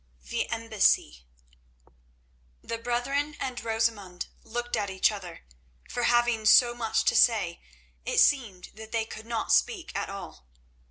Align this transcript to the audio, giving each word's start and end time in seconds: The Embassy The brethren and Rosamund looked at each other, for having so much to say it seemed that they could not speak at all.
The 0.31 0.49
Embassy 0.49 1.27
The 2.63 2.79
brethren 2.79 3.35
and 3.39 3.63
Rosamund 3.63 4.25
looked 4.41 4.75
at 4.75 4.89
each 4.89 5.11
other, 5.11 5.45
for 5.87 6.05
having 6.05 6.47
so 6.47 6.73
much 6.73 7.03
to 7.05 7.15
say 7.15 7.61
it 8.03 8.17
seemed 8.19 8.69
that 8.73 8.91
they 8.91 9.05
could 9.05 9.27
not 9.27 9.51
speak 9.53 9.95
at 9.95 10.09
all. 10.09 10.47